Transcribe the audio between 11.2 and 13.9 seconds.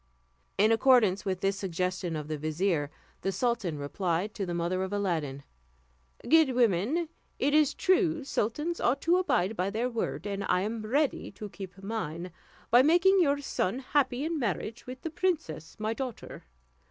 to keep mine, by making your son